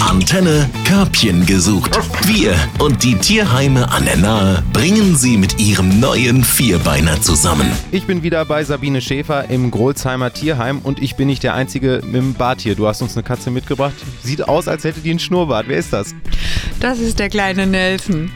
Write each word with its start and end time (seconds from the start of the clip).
Antenne 0.00 0.68
Körbchen 0.84 1.46
gesucht. 1.46 1.98
Wir 2.26 2.54
und 2.78 3.02
die 3.02 3.14
Tierheime 3.14 3.90
an 3.90 4.04
der 4.04 4.16
Nahe 4.16 4.62
bringen 4.72 5.16
sie 5.16 5.38
mit 5.38 5.58
ihrem 5.58 5.98
neuen 5.98 6.44
Vierbeiner 6.44 7.20
zusammen. 7.22 7.70
Ich 7.90 8.06
bin 8.06 8.22
wieder 8.22 8.44
bei 8.44 8.64
Sabine 8.64 9.00
Schäfer 9.00 9.48
im 9.48 9.70
Grolzheimer 9.70 10.32
Tierheim 10.32 10.80
und 10.80 11.00
ich 11.00 11.16
bin 11.16 11.28
nicht 11.28 11.42
der 11.42 11.54
Einzige 11.54 12.02
mit 12.04 12.16
dem 12.16 12.34
Bart 12.34 12.60
hier. 12.60 12.74
Du 12.74 12.86
hast 12.86 13.00
uns 13.00 13.16
eine 13.16 13.22
Katze 13.22 13.50
mitgebracht. 13.50 13.94
Sieht 14.22 14.46
aus, 14.46 14.68
als 14.68 14.84
hätte 14.84 15.00
die 15.00 15.10
einen 15.10 15.18
Schnurrbart. 15.18 15.68
Wer 15.68 15.78
ist 15.78 15.92
das? 15.92 16.14
Das 16.80 16.98
ist 16.98 17.18
der 17.18 17.30
kleine 17.30 17.66
Nelson. 17.66 18.30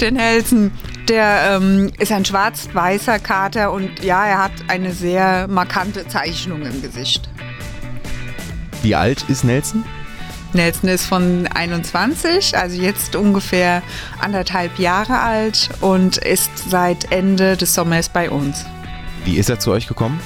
Der 0.00 0.12
Nelson, 0.12 0.70
der 1.08 1.56
ähm, 1.56 1.90
ist 1.98 2.12
ein 2.12 2.24
schwarz-weißer 2.24 3.18
Kater 3.18 3.72
und 3.72 4.04
ja, 4.04 4.24
er 4.24 4.44
hat 4.44 4.52
eine 4.68 4.92
sehr 4.92 5.48
markante 5.48 6.06
Zeichnung 6.06 6.62
im 6.62 6.80
Gesicht. 6.80 7.28
Wie 8.82 8.94
alt 8.94 9.24
ist 9.28 9.42
Nelson? 9.42 9.84
Nelson 10.56 10.88
ist 10.88 11.06
von 11.06 11.46
21, 11.46 12.56
also 12.56 12.80
jetzt 12.80 13.14
ungefähr 13.14 13.82
anderthalb 14.18 14.78
Jahre 14.78 15.20
alt 15.20 15.70
und 15.80 16.16
ist 16.16 16.50
seit 16.68 17.12
Ende 17.12 17.56
des 17.56 17.74
Sommers 17.74 18.08
bei 18.08 18.30
uns. 18.30 18.64
Wie 19.24 19.36
ist 19.36 19.50
er 19.50 19.58
zu 19.58 19.70
euch 19.70 19.86
gekommen? 19.86 20.20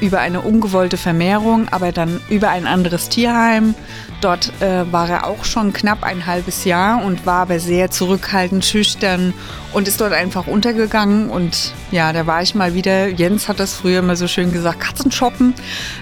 Über 0.00 0.20
eine 0.20 0.40
ungewollte 0.40 0.96
Vermehrung, 0.96 1.68
aber 1.70 1.92
dann 1.92 2.20
über 2.28 2.48
ein 2.50 2.66
anderes 2.66 3.08
Tierheim. 3.08 3.74
Dort 4.20 4.52
äh, 4.60 4.90
war 4.92 5.08
er 5.08 5.26
auch 5.26 5.44
schon 5.44 5.72
knapp 5.72 6.02
ein 6.02 6.26
halbes 6.26 6.64
Jahr 6.64 7.04
und 7.04 7.24
war 7.26 7.42
aber 7.42 7.58
sehr 7.58 7.90
zurückhaltend, 7.90 8.64
schüchtern 8.64 9.32
und 9.72 9.88
ist 9.88 10.00
dort 10.00 10.12
einfach 10.12 10.46
untergegangen. 10.46 11.30
Und 11.30 11.72
ja, 11.90 12.12
da 12.12 12.26
war 12.26 12.42
ich 12.42 12.54
mal 12.54 12.74
wieder, 12.74 13.08
Jens 13.08 13.48
hat 13.48 13.60
das 13.60 13.74
früher 13.74 14.00
immer 14.00 14.16
so 14.16 14.28
schön 14.28 14.52
gesagt, 14.52 14.80
Katzenshoppen. 14.80 15.54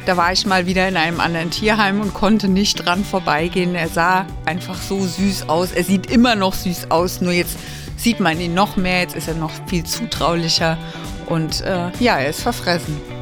Da 0.06 0.16
war 0.16 0.32
ich 0.32 0.46
mal 0.46 0.66
wieder 0.66 0.88
in 0.88 0.96
einem 0.96 1.20
anderen 1.20 1.50
Tierheim 1.50 2.00
und 2.00 2.14
konnte 2.14 2.48
nicht 2.48 2.84
dran 2.86 3.04
vorbeigehen. 3.04 3.74
Er 3.74 3.88
sah 3.88 4.26
einfach 4.46 4.80
so 4.80 5.00
süß 5.00 5.48
aus. 5.48 5.72
Er 5.72 5.84
sieht 5.84 6.10
immer 6.10 6.34
noch 6.34 6.54
süß 6.54 6.90
aus, 6.90 7.20
nur 7.20 7.32
jetzt 7.32 7.56
sieht 7.96 8.20
man 8.20 8.40
ihn 8.40 8.54
noch 8.54 8.76
mehr. 8.76 9.00
Jetzt 9.00 9.16
ist 9.16 9.28
er 9.28 9.34
noch 9.34 9.52
viel 9.66 9.84
zutraulicher. 9.84 10.78
Und 11.26 11.60
äh, 11.60 11.90
ja, 12.00 12.18
er 12.18 12.30
ist 12.30 12.42
verfressen. 12.42 13.17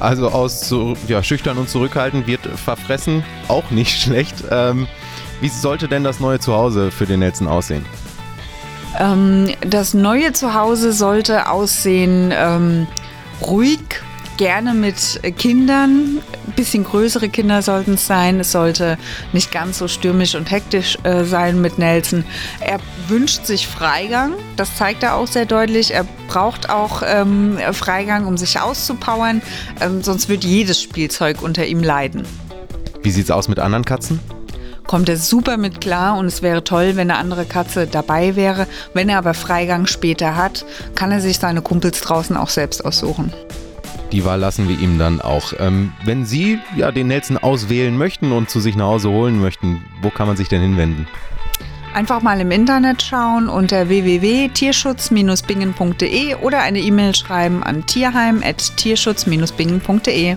Also 0.00 0.28
aus 0.28 0.74
ja, 1.08 1.22
schüchtern 1.22 1.58
und 1.58 1.68
zurückhaltend 1.68 2.26
wird 2.26 2.46
verfressen 2.46 3.24
auch 3.48 3.70
nicht 3.70 4.00
schlecht. 4.02 4.44
Ähm, 4.50 4.86
wie 5.40 5.48
sollte 5.48 5.88
denn 5.88 6.04
das 6.04 6.20
neue 6.20 6.38
Zuhause 6.38 6.90
für 6.90 7.06
den 7.06 7.20
Nelson 7.20 7.48
aussehen? 7.48 7.84
Ähm, 8.98 9.50
das 9.60 9.94
neue 9.94 10.32
Zuhause 10.32 10.92
sollte 10.92 11.48
aussehen 11.48 12.32
ähm, 12.34 12.86
ruhig, 13.42 13.80
gerne 14.38 14.72
mit 14.72 15.20
Kindern. 15.36 16.18
Ein 16.46 16.52
bisschen 16.56 16.84
größere 16.84 17.28
Kinder 17.28 17.60
sollten 17.60 17.94
es 17.94 18.06
sein. 18.06 18.40
Es 18.40 18.52
sollte 18.52 18.96
nicht 19.34 19.52
ganz 19.52 19.78
so 19.78 19.88
stürmisch 19.88 20.34
und 20.34 20.50
hektisch 20.50 20.96
äh, 21.02 21.24
sein 21.24 21.60
mit 21.60 21.78
Nelson. 21.78 22.24
Er 22.60 22.78
wünscht 23.08 23.44
sich 23.44 23.66
Freigang. 23.66 24.32
Das 24.56 24.76
zeigt 24.76 25.02
er 25.02 25.16
auch 25.16 25.26
sehr 25.26 25.44
deutlich. 25.44 25.92
Er 25.92 26.06
braucht 26.28 26.70
auch 26.70 27.02
ähm, 27.04 27.58
Freigang, 27.72 28.26
um 28.26 28.38
sich 28.38 28.58
auszupowern. 28.58 29.42
Ähm, 29.80 30.02
sonst 30.02 30.30
wird 30.30 30.44
jedes 30.44 30.80
Spielzeug 30.80 31.42
unter 31.42 31.66
ihm 31.66 31.82
leiden. 31.82 32.24
Wie 33.02 33.10
sieht 33.10 33.24
es 33.24 33.30
aus 33.30 33.48
mit 33.48 33.58
anderen 33.58 33.84
Katzen? 33.84 34.20
kommt 34.88 35.10
er 35.10 35.18
super 35.18 35.58
mit 35.58 35.82
klar 35.82 36.16
und 36.16 36.24
es 36.24 36.40
wäre 36.40 36.64
toll, 36.64 36.96
wenn 36.96 37.10
eine 37.10 37.20
andere 37.20 37.44
Katze 37.44 37.86
dabei 37.86 38.36
wäre. 38.36 38.66
Wenn 38.94 39.10
er 39.10 39.18
aber 39.18 39.34
Freigang 39.34 39.86
später 39.86 40.34
hat, 40.34 40.64
kann 40.94 41.12
er 41.12 41.20
sich 41.20 41.38
seine 41.38 41.60
Kumpels 41.60 42.00
draußen 42.00 42.36
auch 42.38 42.48
selbst 42.48 42.84
aussuchen. 42.84 43.30
Die 44.12 44.24
Wahl 44.24 44.40
lassen 44.40 44.68
wir 44.68 44.78
ihm 44.78 44.98
dann 44.98 45.20
auch. 45.20 45.52
Ähm, 45.58 45.92
wenn 46.04 46.24
Sie 46.24 46.58
ja 46.76 46.92
den 46.92 47.08
Nelson 47.08 47.36
auswählen 47.36 47.96
möchten 47.96 48.32
und 48.32 48.48
zu 48.48 48.60
sich 48.60 48.74
nach 48.74 48.86
Hause 48.86 49.10
holen 49.10 49.38
möchten, 49.40 49.84
wo 50.00 50.08
kann 50.10 50.26
man 50.26 50.36
sich 50.36 50.48
denn 50.48 50.62
hinwenden? 50.62 51.06
Einfach 51.94 52.20
mal 52.22 52.40
im 52.40 52.50
Internet 52.50 53.02
schauen 53.02 53.48
unter 53.48 53.88
www.tierschutz-bingen.de 53.88 56.34
oder 56.36 56.60
eine 56.60 56.80
E-Mail 56.80 57.14
schreiben 57.14 57.62
an 57.62 57.86
tierheim.tierschutz-bingen.de. 57.86 60.36